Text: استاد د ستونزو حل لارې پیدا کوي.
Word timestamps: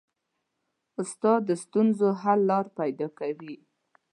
استاد 1.01 1.39
د 1.49 1.51
ستونزو 1.63 2.07
حل 2.21 2.39
لارې 2.49 2.69
پیدا 2.79 3.07
کوي. 3.19 3.55